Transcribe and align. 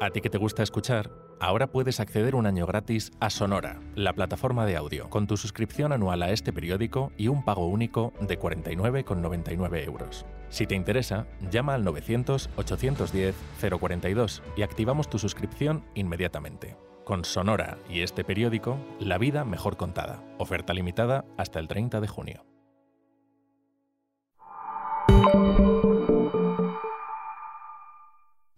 A 0.00 0.10
ti 0.10 0.20
que 0.20 0.30
te 0.30 0.38
gusta 0.38 0.62
escuchar, 0.62 1.10
ahora 1.40 1.72
puedes 1.72 1.98
acceder 1.98 2.36
un 2.36 2.46
año 2.46 2.66
gratis 2.66 3.10
a 3.18 3.30
Sonora, 3.30 3.80
la 3.96 4.12
plataforma 4.12 4.64
de 4.64 4.76
audio, 4.76 5.10
con 5.10 5.26
tu 5.26 5.36
suscripción 5.36 5.92
anual 5.92 6.22
a 6.22 6.30
este 6.30 6.52
periódico 6.52 7.10
y 7.16 7.26
un 7.26 7.44
pago 7.44 7.66
único 7.66 8.12
de 8.20 8.38
49,99 8.38 9.84
euros. 9.84 10.24
Si 10.50 10.68
te 10.68 10.76
interesa, 10.76 11.26
llama 11.50 11.74
al 11.74 11.84
900-810-042 11.84 14.42
y 14.56 14.62
activamos 14.62 15.10
tu 15.10 15.18
suscripción 15.18 15.82
inmediatamente. 15.96 16.76
Con 17.04 17.24
Sonora 17.24 17.76
y 17.90 18.02
este 18.02 18.22
periódico, 18.22 18.78
la 19.00 19.18
vida 19.18 19.44
mejor 19.44 19.76
contada. 19.76 20.22
Oferta 20.38 20.74
limitada 20.74 21.24
hasta 21.36 21.58
el 21.58 21.66
30 21.66 22.00
de 22.00 22.06
junio. 22.06 22.44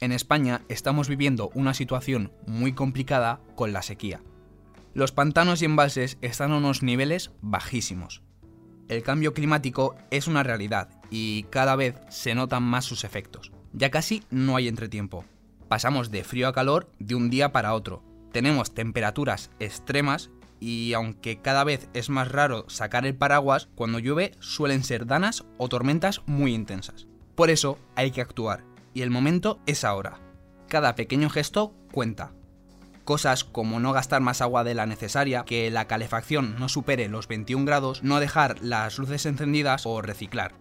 En 0.00 0.12
España 0.12 0.62
estamos 0.70 1.08
viviendo 1.08 1.50
una 1.52 1.74
situación 1.74 2.32
muy 2.46 2.72
complicada 2.72 3.38
con 3.54 3.74
la 3.74 3.82
sequía. 3.82 4.22
Los 4.94 5.12
pantanos 5.12 5.60
y 5.60 5.66
embalses 5.66 6.16
están 6.22 6.52
a 6.52 6.56
unos 6.56 6.82
niveles 6.82 7.32
bajísimos. 7.42 8.22
El 8.88 9.02
cambio 9.02 9.34
climático 9.34 9.96
es 10.10 10.26
una 10.26 10.42
realidad 10.42 10.88
y 11.10 11.42
cada 11.50 11.76
vez 11.76 11.96
se 12.08 12.34
notan 12.34 12.62
más 12.62 12.86
sus 12.86 13.04
efectos. 13.04 13.52
Ya 13.74 13.90
casi 13.90 14.22
no 14.30 14.56
hay 14.56 14.68
entretiempo. 14.68 15.26
Pasamos 15.68 16.10
de 16.10 16.24
frío 16.24 16.48
a 16.48 16.54
calor 16.54 16.90
de 16.98 17.14
un 17.14 17.28
día 17.28 17.52
para 17.52 17.74
otro. 17.74 18.02
Tenemos 18.32 18.72
temperaturas 18.72 19.50
extremas 19.60 20.30
y 20.60 20.94
aunque 20.94 21.42
cada 21.42 21.62
vez 21.62 21.90
es 21.92 22.08
más 22.08 22.32
raro 22.32 22.64
sacar 22.70 23.04
el 23.04 23.14
paraguas, 23.14 23.68
cuando 23.74 23.98
llueve 23.98 24.32
suelen 24.40 24.82
ser 24.82 25.06
danas 25.06 25.44
o 25.58 25.68
tormentas 25.68 26.22
muy 26.24 26.54
intensas. 26.54 27.06
Por 27.34 27.50
eso 27.50 27.78
hay 27.96 28.10
que 28.10 28.22
actuar 28.22 28.69
y 28.94 29.02
el 29.02 29.10
momento 29.10 29.60
es 29.66 29.84
ahora. 29.84 30.20
Cada 30.68 30.94
pequeño 30.94 31.30
gesto 31.30 31.74
cuenta. 31.92 32.32
Cosas 33.04 33.44
como 33.44 33.80
no 33.80 33.92
gastar 33.92 34.20
más 34.20 34.40
agua 34.40 34.62
de 34.62 34.74
la 34.74 34.86
necesaria, 34.86 35.44
que 35.44 35.70
la 35.70 35.86
calefacción 35.86 36.56
no 36.58 36.68
supere 36.68 37.08
los 37.08 37.26
21 37.28 37.64
grados, 37.64 38.02
no 38.02 38.20
dejar 38.20 38.62
las 38.62 38.98
luces 38.98 39.26
encendidas 39.26 39.86
o 39.86 40.00
reciclar. 40.00 40.54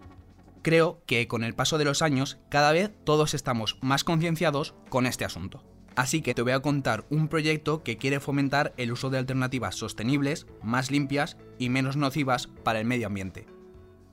Creo 0.62 1.02
que 1.06 1.26
con 1.28 1.44
el 1.44 1.54
paso 1.54 1.78
de 1.78 1.84
los 1.84 2.02
años 2.02 2.38
cada 2.48 2.72
vez 2.72 2.90
todos 3.04 3.34
estamos 3.34 3.78
más 3.80 4.04
concienciados 4.04 4.74
con 4.88 5.06
este 5.06 5.24
asunto. 5.24 5.64
Así 5.96 6.22
que 6.22 6.34
te 6.34 6.42
voy 6.42 6.52
a 6.52 6.60
contar 6.60 7.04
un 7.10 7.28
proyecto 7.28 7.82
que 7.82 7.96
quiere 7.96 8.20
fomentar 8.20 8.72
el 8.76 8.92
uso 8.92 9.10
de 9.10 9.18
alternativas 9.18 9.74
sostenibles, 9.74 10.46
más 10.62 10.90
limpias 10.90 11.36
y 11.58 11.68
menos 11.68 11.96
nocivas 11.96 12.48
para 12.64 12.80
el 12.80 12.86
medio 12.86 13.06
ambiente. 13.06 13.46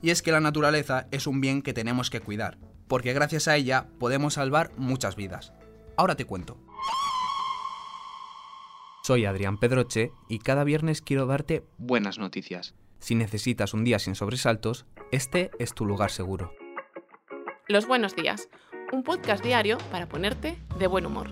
Y 0.01 0.11
es 0.11 0.21
que 0.21 0.31
la 0.31 0.39
naturaleza 0.39 1.07
es 1.11 1.27
un 1.27 1.41
bien 1.41 1.61
que 1.61 1.73
tenemos 1.73 2.09
que 2.09 2.19
cuidar, 2.19 2.57
porque 2.87 3.13
gracias 3.13 3.47
a 3.47 3.55
ella 3.55 3.87
podemos 3.99 4.35
salvar 4.35 4.71
muchas 4.77 5.15
vidas. 5.15 5.53
Ahora 5.95 6.15
te 6.15 6.25
cuento. 6.25 6.57
Soy 9.03 9.25
Adrián 9.25 9.57
Pedroche 9.57 10.11
y 10.27 10.39
cada 10.39 10.63
viernes 10.63 11.01
quiero 11.01 11.25
darte 11.25 11.63
buenas 11.77 12.19
noticias. 12.19 12.75
Si 12.99 13.15
necesitas 13.15 13.73
un 13.73 13.83
día 13.83 13.99
sin 13.99 14.15
sobresaltos, 14.15 14.85
este 15.11 15.51
es 15.59 15.73
tu 15.73 15.85
lugar 15.85 16.11
seguro. 16.11 16.51
Los 17.67 17.87
buenos 17.87 18.15
días, 18.15 18.49
un 18.91 19.03
podcast 19.03 19.43
diario 19.43 19.77
para 19.91 20.09
ponerte 20.09 20.57
de 20.77 20.87
buen 20.87 21.05
humor. 21.05 21.29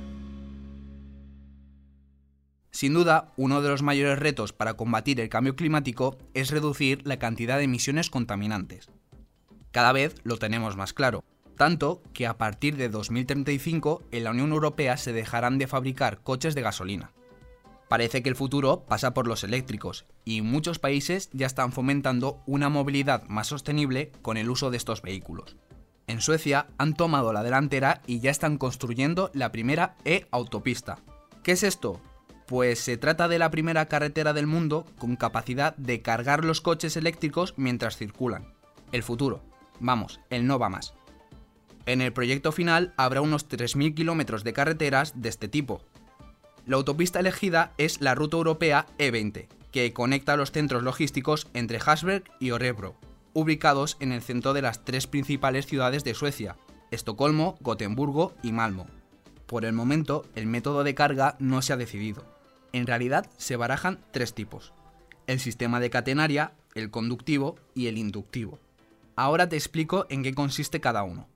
Sin 2.71 2.93
duda, 2.93 3.31
uno 3.37 3.61
de 3.61 3.69
los 3.69 3.83
mayores 3.83 4.19
retos 4.19 4.51
para 4.51 4.73
combatir 4.75 5.21
el 5.21 5.29
cambio 5.29 5.55
climático 5.55 6.17
es 6.33 6.51
reducir 6.51 7.07
la 7.07 7.19
cantidad 7.19 7.57
de 7.57 7.63
emisiones 7.63 8.09
contaminantes. 8.09 8.89
Cada 9.71 9.93
vez 9.93 10.15
lo 10.23 10.37
tenemos 10.37 10.75
más 10.75 10.93
claro, 10.93 11.23
tanto 11.55 12.01
que 12.13 12.27
a 12.27 12.37
partir 12.37 12.77
de 12.77 12.89
2035 12.89 14.03
en 14.11 14.23
la 14.23 14.31
Unión 14.31 14.51
Europea 14.51 14.97
se 14.97 15.13
dejarán 15.13 15.57
de 15.57 15.67
fabricar 15.67 16.21
coches 16.21 16.55
de 16.55 16.61
gasolina. 16.61 17.11
Parece 17.87 18.23
que 18.23 18.29
el 18.29 18.35
futuro 18.35 18.85
pasa 18.87 19.13
por 19.13 19.27
los 19.27 19.43
eléctricos 19.43 20.05
y 20.23 20.41
muchos 20.41 20.79
países 20.79 21.29
ya 21.33 21.45
están 21.45 21.71
fomentando 21.71 22.41
una 22.45 22.69
movilidad 22.69 23.23
más 23.27 23.47
sostenible 23.47 24.11
con 24.21 24.37
el 24.37 24.49
uso 24.49 24.71
de 24.71 24.77
estos 24.77 25.01
vehículos. 25.01 25.55
En 26.07 26.21
Suecia 26.21 26.67
han 26.77 26.93
tomado 26.93 27.33
la 27.33 27.43
delantera 27.43 28.01
y 28.05 28.19
ya 28.19 28.31
están 28.31 28.57
construyendo 28.57 29.31
la 29.33 29.51
primera 29.51 29.95
e-autopista. 30.03 30.99
¿Qué 31.43 31.53
es 31.53 31.63
esto? 31.63 32.01
Pues 32.47 32.79
se 32.79 32.97
trata 32.97 33.27
de 33.27 33.39
la 33.39 33.49
primera 33.49 33.87
carretera 33.87 34.33
del 34.33 34.45
mundo 34.45 34.85
con 34.97 35.15
capacidad 35.15 35.75
de 35.77 36.01
cargar 36.01 36.45
los 36.45 36.61
coches 36.61 36.95
eléctricos 36.95 37.55
mientras 37.57 37.97
circulan. 37.97 38.53
El 38.91 39.03
futuro. 39.03 39.43
Vamos, 39.79 40.19
el 40.29 40.45
no 40.45 40.59
va 40.59 40.69
más. 40.69 40.93
En 41.85 42.01
el 42.01 42.13
proyecto 42.13 42.51
final 42.51 42.93
habrá 42.97 43.21
unos 43.21 43.47
3.000 43.47 43.93
kilómetros 43.93 44.43
de 44.43 44.53
carreteras 44.53 45.21
de 45.21 45.29
este 45.29 45.47
tipo. 45.47 45.81
La 46.65 46.77
autopista 46.77 47.19
elegida 47.19 47.73
es 47.77 48.01
la 48.01 48.15
ruta 48.15 48.37
europea 48.37 48.87
E20, 48.97 49.47
que 49.71 49.93
conecta 49.93 50.35
los 50.35 50.51
centros 50.51 50.81
logísticos 50.81 51.47
entre 51.53 51.79
Hasberg 51.85 52.23
y 52.39 52.51
Orebro, 52.51 52.95
ubicados 53.33 53.97
en 53.99 54.11
el 54.11 54.23
centro 54.23 54.53
de 54.53 54.63
las 54.63 54.83
tres 54.83 55.05
principales 55.05 55.67
ciudades 55.67 56.03
de 56.03 56.15
Suecia, 56.15 56.55
Estocolmo, 56.89 57.57
Gotemburgo 57.61 58.33
y 58.41 58.51
Malmo. 58.51 58.87
Por 59.45 59.63
el 59.63 59.73
momento, 59.73 60.25
el 60.33 60.47
método 60.47 60.83
de 60.83 60.95
carga 60.95 61.35
no 61.37 61.61
se 61.61 61.73
ha 61.73 61.77
decidido. 61.77 62.25
En 62.73 62.87
realidad, 62.87 63.29
se 63.37 63.57
barajan 63.57 63.99
tres 64.11 64.33
tipos. 64.33 64.73
El 65.27 65.39
sistema 65.39 65.79
de 65.79 65.91
catenaria, 65.91 66.53
el 66.73 66.89
conductivo 66.89 67.57
y 67.75 67.87
el 67.87 67.99
inductivo. 67.99 68.59
Ahora 69.15 69.47
te 69.49 69.55
explico 69.55 70.07
en 70.09 70.23
qué 70.23 70.33
consiste 70.33 70.81
cada 70.81 71.03
uno. 71.03 71.27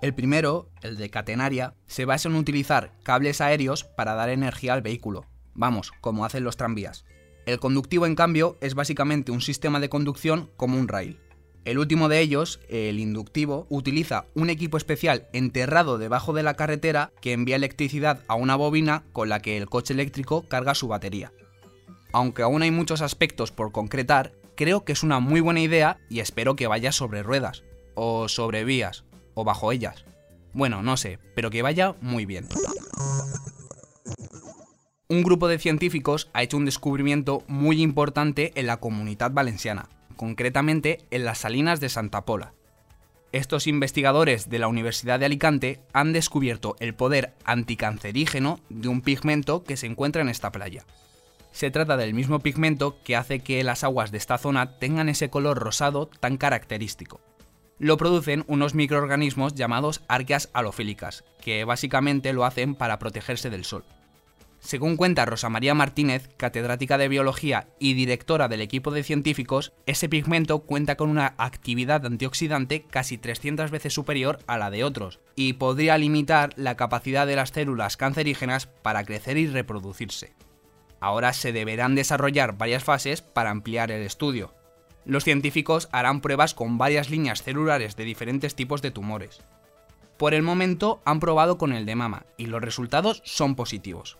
El 0.00 0.14
primero, 0.14 0.70
el 0.80 0.96
de 0.96 1.10
catenaria, 1.10 1.74
se 1.86 2.06
basa 2.06 2.28
en 2.28 2.36
utilizar 2.36 2.94
cables 3.02 3.42
aéreos 3.42 3.84
para 3.84 4.14
dar 4.14 4.30
energía 4.30 4.72
al 4.72 4.80
vehículo. 4.80 5.26
Vamos, 5.52 5.92
como 6.00 6.24
hacen 6.24 6.42
los 6.42 6.56
tranvías. 6.56 7.04
El 7.44 7.58
conductivo, 7.58 8.06
en 8.06 8.14
cambio, 8.14 8.56
es 8.62 8.74
básicamente 8.74 9.30
un 9.30 9.42
sistema 9.42 9.78
de 9.78 9.90
conducción 9.90 10.50
como 10.56 10.78
un 10.78 10.88
rail. 10.88 11.20
El 11.66 11.78
último 11.78 12.08
de 12.08 12.20
ellos, 12.20 12.60
el 12.70 12.98
inductivo, 12.98 13.66
utiliza 13.68 14.24
un 14.34 14.48
equipo 14.48 14.78
especial 14.78 15.28
enterrado 15.34 15.98
debajo 15.98 16.32
de 16.32 16.42
la 16.42 16.54
carretera 16.54 17.12
que 17.20 17.34
envía 17.34 17.56
electricidad 17.56 18.24
a 18.28 18.36
una 18.36 18.56
bobina 18.56 19.04
con 19.12 19.28
la 19.28 19.40
que 19.40 19.58
el 19.58 19.68
coche 19.68 19.92
eléctrico 19.92 20.48
carga 20.48 20.74
su 20.74 20.88
batería. 20.88 21.32
Aunque 22.12 22.42
aún 22.42 22.62
hay 22.62 22.70
muchos 22.70 23.02
aspectos 23.02 23.52
por 23.52 23.72
concretar, 23.72 24.32
creo 24.56 24.84
que 24.84 24.92
es 24.92 25.02
una 25.02 25.20
muy 25.20 25.40
buena 25.40 25.60
idea 25.60 25.98
y 26.08 26.20
espero 26.20 26.56
que 26.56 26.66
vaya 26.66 26.92
sobre 26.92 27.22
ruedas, 27.22 27.62
o 27.94 28.28
sobre 28.28 28.64
vías, 28.64 29.04
o 29.34 29.44
bajo 29.44 29.72
ellas. 29.72 30.04
Bueno, 30.52 30.82
no 30.82 30.96
sé, 30.96 31.18
pero 31.34 31.50
que 31.50 31.62
vaya 31.62 31.94
muy 32.00 32.26
bien. 32.26 32.46
Un 35.08 35.22
grupo 35.22 35.48
de 35.48 35.58
científicos 35.58 36.30
ha 36.32 36.42
hecho 36.42 36.56
un 36.56 36.64
descubrimiento 36.64 37.42
muy 37.48 37.82
importante 37.82 38.52
en 38.54 38.66
la 38.66 38.78
comunidad 38.78 39.32
valenciana, 39.32 39.88
concretamente 40.16 40.98
en 41.10 41.24
las 41.24 41.38
salinas 41.38 41.80
de 41.80 41.88
Santa 41.88 42.24
Pola. 42.24 42.54
Estos 43.32 43.66
investigadores 43.66 44.48
de 44.50 44.58
la 44.58 44.68
Universidad 44.68 45.20
de 45.20 45.26
Alicante 45.26 45.80
han 45.92 46.12
descubierto 46.12 46.76
el 46.80 46.94
poder 46.94 47.34
anticancerígeno 47.44 48.60
de 48.68 48.88
un 48.88 49.02
pigmento 49.02 49.62
que 49.62 49.76
se 49.76 49.86
encuentra 49.86 50.22
en 50.22 50.28
esta 50.28 50.50
playa. 50.50 50.84
Se 51.52 51.70
trata 51.70 51.96
del 51.96 52.14
mismo 52.14 52.40
pigmento 52.40 52.96
que 53.02 53.16
hace 53.16 53.40
que 53.40 53.62
las 53.64 53.82
aguas 53.82 54.12
de 54.12 54.18
esta 54.18 54.38
zona 54.38 54.78
tengan 54.78 55.08
ese 55.08 55.30
color 55.30 55.58
rosado 55.58 56.06
tan 56.06 56.36
característico 56.36 57.20
lo 57.80 57.96
producen 57.96 58.44
unos 58.46 58.74
microorganismos 58.74 59.54
llamados 59.54 60.02
arqueas 60.06 60.50
halofílicas, 60.52 61.24
que 61.40 61.64
básicamente 61.64 62.32
lo 62.34 62.44
hacen 62.44 62.74
para 62.74 62.98
protegerse 62.98 63.48
del 63.48 63.64
sol. 63.64 63.84
Según 64.60 64.98
cuenta 64.98 65.24
Rosa 65.24 65.48
María 65.48 65.74
Martínez, 65.74 66.28
catedrática 66.36 66.98
de 66.98 67.08
biología 67.08 67.68
y 67.78 67.94
directora 67.94 68.48
del 68.48 68.60
equipo 68.60 68.90
de 68.90 69.02
científicos, 69.02 69.72
ese 69.86 70.10
pigmento 70.10 70.58
cuenta 70.58 70.96
con 70.96 71.08
una 71.08 71.34
actividad 71.38 72.04
antioxidante 72.04 72.82
casi 72.82 73.16
300 73.16 73.70
veces 73.70 73.94
superior 73.94 74.40
a 74.46 74.58
la 74.58 74.70
de 74.70 74.84
otros 74.84 75.18
y 75.34 75.54
podría 75.54 75.96
limitar 75.96 76.52
la 76.56 76.76
capacidad 76.76 77.26
de 77.26 77.36
las 77.36 77.48
células 77.48 77.96
cancerígenas 77.96 78.66
para 78.66 79.04
crecer 79.04 79.38
y 79.38 79.46
reproducirse. 79.46 80.34
Ahora 81.00 81.32
se 81.32 81.52
deberán 81.52 81.94
desarrollar 81.94 82.58
varias 82.58 82.84
fases 82.84 83.22
para 83.22 83.48
ampliar 83.48 83.90
el 83.90 84.02
estudio, 84.02 84.52
los 85.10 85.24
científicos 85.24 85.88
harán 85.90 86.20
pruebas 86.20 86.54
con 86.54 86.78
varias 86.78 87.10
líneas 87.10 87.42
celulares 87.42 87.96
de 87.96 88.04
diferentes 88.04 88.54
tipos 88.54 88.80
de 88.80 88.92
tumores. 88.92 89.40
Por 90.16 90.34
el 90.34 90.42
momento 90.42 91.02
han 91.04 91.18
probado 91.18 91.58
con 91.58 91.72
el 91.72 91.84
de 91.84 91.96
mama 91.96 92.26
y 92.36 92.46
los 92.46 92.62
resultados 92.62 93.20
son 93.24 93.56
positivos. 93.56 94.18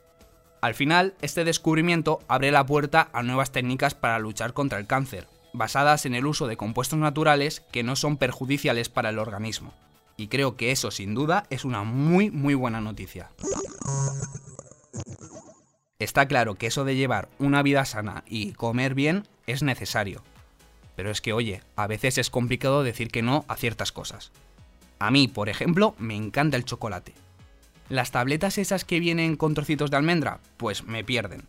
Al 0.61 0.75
final, 0.75 1.15
este 1.23 1.45
descubrimiento 1.45 2.19
abre 2.27 2.51
la 2.51 2.67
puerta 2.67 3.09
a 3.13 3.23
nuevas 3.23 3.53
técnicas 3.53 3.95
para 3.95 4.19
luchar 4.19 4.53
contra 4.53 4.81
el 4.81 4.89
cáncer, 4.89 5.29
basadas 5.53 6.07
en 6.07 6.17
el 6.17 6.27
uso 6.27 6.49
de 6.49 6.57
compuestos 6.57 6.99
naturales 6.99 7.63
que 7.71 7.85
no 7.85 7.95
son 7.95 8.17
perjudiciales 8.17 8.89
para 8.89 9.11
el 9.11 9.21
organismo. 9.21 9.73
Y 10.17 10.27
creo 10.27 10.57
que 10.57 10.73
eso 10.73 10.91
sin 10.91 11.15
duda 11.15 11.45
es 11.51 11.65
una 11.65 11.85
muy 11.85 12.33
muy 12.33 12.55
buena 12.55 12.81
noticia. 12.81 13.31
Está 16.01 16.27
claro 16.27 16.57
que 16.57 16.67
eso 16.67 16.85
de 16.85 16.97
llevar 16.97 17.29
una 17.39 17.63
vida 17.63 17.85
sana 17.85 18.25
y 18.27 18.55
comer 18.55 18.95
bien 18.95 19.29
es 19.47 19.63
necesario, 19.63 20.25
pero 21.01 21.11
es 21.11 21.23
que, 21.23 21.33
oye, 21.33 21.63
a 21.77 21.87
veces 21.87 22.19
es 22.19 22.29
complicado 22.29 22.83
decir 22.83 23.09
que 23.09 23.23
no 23.23 23.47
a 23.49 23.57
ciertas 23.57 23.91
cosas. 23.91 24.33
A 24.99 25.11
mí, 25.11 25.29
por 25.29 25.49
ejemplo, 25.49 25.95
me 25.99 26.15
encanta 26.15 26.59
el 26.59 26.67
chocolate. 26.67 27.15
Las 27.89 28.11
tabletas 28.11 28.59
esas 28.59 28.85
que 28.85 29.01
vienen 29.01 29.37
con 29.37 29.55
trocitos 29.55 29.91
de 29.91 29.97
almendra, 29.97 30.41
pues 30.59 30.85
me 30.85 31.03
pierden. 31.03 31.45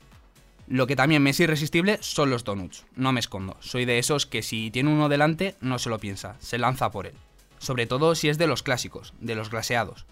Lo 0.70 0.88
que 0.88 0.96
también 0.96 1.22
me 1.22 1.32
es 1.32 1.40
irresistible 1.42 1.98
son 2.00 2.30
los 2.30 2.46
donuts, 2.46 2.86
no 2.96 3.12
me 3.12 3.20
escondo. 3.20 3.58
Soy 3.60 3.84
de 3.84 4.00
esos 4.00 4.26
que 4.26 4.42
si 4.42 4.72
tiene 4.72 4.90
uno 4.90 5.10
delante 5.10 5.58
no 5.60 5.80
se 5.80 5.90
lo 5.90 6.00
piensa, 6.00 6.38
se 6.40 6.58
lanza 6.58 6.90
por 6.90 7.06
él. 7.06 7.16
Sobre 7.58 7.88
todo 7.88 8.16
si 8.16 8.30
es 8.30 8.38
de 8.38 8.48
los 8.48 8.64
clásicos, 8.64 9.14
de 9.20 9.36
los 9.36 9.50
glaseados. 9.50 10.06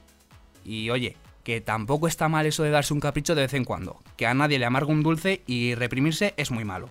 Y 0.65 0.89
oye, 0.89 1.15
que 1.45 1.61
tampoco 1.61 2.09
está 2.09 2.27
mal 2.27 2.45
eso 2.45 2.63
de 2.63 2.71
darse 2.71 2.93
un 2.93 2.99
capricho 2.99 3.35
de 3.35 3.43
vez 3.43 3.53
en 3.53 3.63
cuando, 3.63 4.01
que 4.17 4.27
a 4.27 4.33
nadie 4.33 4.59
le 4.59 4.65
amarga 4.65 4.91
un 4.91 5.01
dulce 5.01 5.43
y 5.47 5.75
reprimirse 5.75 6.33
es 6.35 6.51
muy 6.51 6.65
malo. 6.65 6.89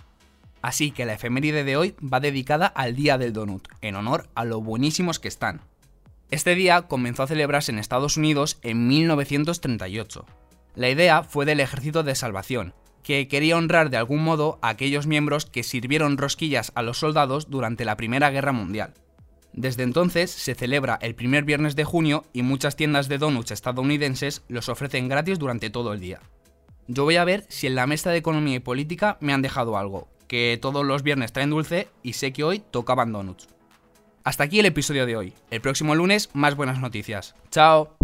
Así 0.62 0.90
que 0.90 1.06
la 1.06 1.14
efeméride 1.14 1.64
de 1.64 1.76
hoy 1.76 1.94
va 2.00 2.20
dedicada 2.20 2.66
al 2.66 2.96
Día 2.96 3.18
del 3.18 3.32
Donut, 3.32 3.68
en 3.80 3.96
honor 3.96 4.28
a 4.34 4.44
lo 4.44 4.60
buenísimos 4.60 5.18
que 5.18 5.28
están. 5.28 5.60
Este 6.30 6.54
día 6.54 6.82
comenzó 6.82 7.22
a 7.22 7.26
celebrarse 7.26 7.72
en 7.72 7.78
Estados 7.78 8.16
Unidos 8.16 8.58
en 8.62 8.86
1938. 8.86 10.26
La 10.74 10.90
idea 10.90 11.22
fue 11.22 11.46
del 11.46 11.60
Ejército 11.60 12.02
de 12.02 12.14
Salvación, 12.14 12.74
que 13.02 13.28
quería 13.28 13.56
honrar 13.56 13.88
de 13.88 13.96
algún 13.96 14.22
modo 14.22 14.58
a 14.60 14.68
aquellos 14.68 15.06
miembros 15.06 15.46
que 15.46 15.62
sirvieron 15.62 16.18
rosquillas 16.18 16.72
a 16.74 16.82
los 16.82 16.98
soldados 16.98 17.48
durante 17.48 17.86
la 17.86 17.96
Primera 17.96 18.30
Guerra 18.30 18.52
Mundial. 18.52 18.92
Desde 19.54 19.82
entonces 19.82 20.30
se 20.30 20.54
celebra 20.54 20.98
el 21.00 21.14
primer 21.14 21.44
viernes 21.44 21.74
de 21.74 21.84
junio 21.84 22.24
y 22.32 22.42
muchas 22.42 22.76
tiendas 22.76 23.08
de 23.08 23.18
donuts 23.18 23.50
estadounidenses 23.50 24.42
los 24.48 24.68
ofrecen 24.68 25.08
gratis 25.08 25.38
durante 25.38 25.70
todo 25.70 25.94
el 25.94 26.00
día. 26.00 26.20
Yo 26.86 27.04
voy 27.04 27.16
a 27.16 27.24
ver 27.24 27.46
si 27.48 27.66
en 27.66 27.74
la 27.74 27.86
mesa 27.86 28.10
de 28.10 28.18
economía 28.18 28.56
y 28.56 28.60
política 28.60 29.16
me 29.20 29.32
han 29.32 29.42
dejado 29.42 29.78
algo, 29.78 30.08
que 30.28 30.58
todos 30.62 30.86
los 30.86 31.02
viernes 31.02 31.32
traen 31.32 31.50
dulce 31.50 31.88
y 32.02 32.12
sé 32.12 32.32
que 32.32 32.44
hoy 32.44 32.62
tocaban 32.70 33.12
donuts. 33.12 33.48
Hasta 34.22 34.44
aquí 34.44 34.60
el 34.60 34.66
episodio 34.66 35.06
de 35.06 35.16
hoy. 35.16 35.32
El 35.50 35.60
próximo 35.60 35.94
lunes 35.94 36.30
más 36.34 36.54
buenas 36.54 36.80
noticias. 36.80 37.34
¡Chao! 37.50 37.96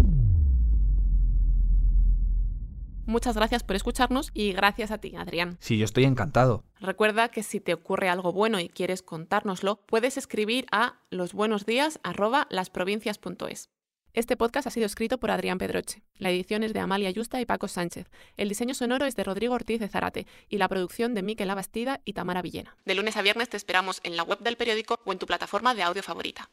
Muchas 3.05 3.35
gracias 3.35 3.63
por 3.63 3.75
escucharnos 3.75 4.31
y 4.33 4.53
gracias 4.53 4.89
a 4.89 4.97
ti, 4.97 5.15
Adrián. 5.15 5.57
Sí, 5.59 5.77
yo 5.77 5.85
estoy 5.85 6.05
encantado. 6.05 6.63
Recuerda 6.79 7.29
que 7.29 7.43
si 7.43 7.59
te 7.59 7.75
ocurre 7.75 8.09
algo 8.09 8.33
bueno 8.33 8.59
y 8.59 8.67
quieres 8.67 9.03
contárnoslo, 9.03 9.81
puedes 9.85 10.17
escribir 10.17 10.65
a 10.71 11.01
losbuenosdías@lasprovincias.es. 11.11 13.69
Este 14.15 14.37
podcast 14.37 14.65
ha 14.65 14.71
sido 14.71 14.85
escrito 14.85 15.17
por 15.17 15.29
Adrián 15.29 15.57
Pedroche. 15.57 16.01
La 16.19 16.29
edición 16.29 16.63
es 16.63 16.71
de 16.71 16.79
Amalia 16.79 17.11
Yusta 17.11 17.41
y 17.41 17.45
Paco 17.45 17.67
Sánchez. 17.67 18.09
El 18.37 18.47
diseño 18.47 18.73
sonoro 18.73 19.05
es 19.05 19.17
de 19.17 19.25
Rodrigo 19.25 19.53
Ortiz 19.53 19.81
de 19.81 19.89
Zarate 19.89 20.25
y 20.47 20.57
la 20.57 20.69
producción 20.69 21.13
de 21.13 21.21
Miquel 21.21 21.49
Abastida 21.49 21.99
y 22.05 22.13
Tamara 22.13 22.41
Villena. 22.41 22.77
De 22.85 22.95
lunes 22.95 23.17
a 23.17 23.21
viernes 23.21 23.49
te 23.49 23.57
esperamos 23.57 23.99
en 24.03 24.15
la 24.15 24.23
web 24.23 24.39
del 24.39 24.55
periódico 24.55 25.01
o 25.03 25.11
en 25.11 25.19
tu 25.19 25.25
plataforma 25.25 25.75
de 25.75 25.83
audio 25.83 26.01
favorita. 26.01 26.49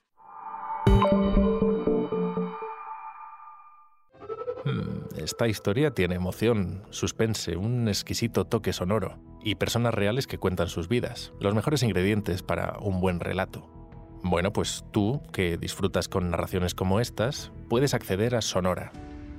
Hmm, 4.65 5.05
esta 5.17 5.47
historia 5.47 5.93
tiene 5.93 6.17
emoción, 6.17 6.83
suspense, 6.91 7.57
un 7.57 7.87
exquisito 7.87 8.45
toque 8.45 8.73
sonoro 8.73 9.21
y 9.41 9.55
personas 9.55 9.95
reales 9.95 10.27
que 10.27 10.39
cuentan 10.39 10.69
sus 10.69 10.89
vidas, 10.89 11.33
los 11.39 11.55
mejores 11.55 11.85
ingredientes 11.85 12.43
para 12.43 12.77
un 12.81 13.01
buen 13.01 13.21
relato. 13.21 13.82
Bueno, 14.25 14.53
pues 14.53 14.85
tú, 14.93 15.21
que 15.33 15.59
disfrutas 15.59 16.07
con 16.09 16.31
narraciones 16.31 16.75
como 16.75 17.01
estas, 17.01 17.51
puedes 17.69 17.93
acceder 17.93 18.37
a 18.37 18.41
Sonora, 18.41 18.93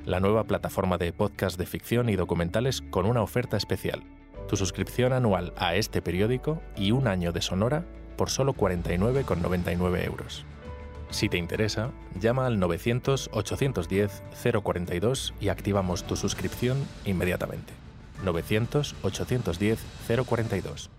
la 0.05 0.19
nueva 0.19 0.43
plataforma 0.43 0.97
de 0.97 1.13
podcast 1.13 1.57
de 1.57 1.65
ficción 1.65 2.09
y 2.09 2.17
documentales 2.17 2.81
con 2.89 3.05
una 3.05 3.21
oferta 3.21 3.55
especial. 3.55 4.03
Tu 4.49 4.57
suscripción 4.57 5.13
anual 5.13 5.53
a 5.55 5.75
este 5.75 6.01
periódico 6.01 6.61
y 6.75 6.91
un 6.91 7.07
año 7.07 7.31
de 7.31 7.41
Sonora 7.41 7.85
por 8.17 8.29
solo 8.29 8.53
49,99 8.53 10.05
euros. 10.05 10.43
Si 11.09 11.29
te 11.29 11.37
interesa, 11.37 11.91
llama 12.19 12.45
al 12.45 12.59
900-810-042 12.59 15.33
y 15.39 15.47
activamos 15.47 16.03
tu 16.03 16.17
suscripción 16.17 16.77
inmediatamente. 17.05 17.71
900-810-042. 18.25 20.89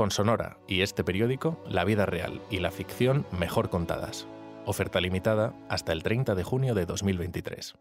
Con 0.00 0.10
Sonora 0.10 0.56
y 0.66 0.80
este 0.80 1.04
periódico, 1.04 1.62
la 1.68 1.84
vida 1.84 2.06
real 2.06 2.40
y 2.48 2.60
la 2.60 2.70
ficción 2.70 3.26
mejor 3.38 3.68
contadas. 3.68 4.26
Oferta 4.64 4.98
limitada 4.98 5.52
hasta 5.68 5.92
el 5.92 6.02
30 6.02 6.34
de 6.34 6.42
junio 6.42 6.74
de 6.74 6.86
2023. 6.86 7.74